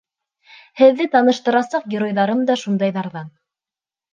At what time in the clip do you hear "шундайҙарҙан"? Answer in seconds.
2.63-3.29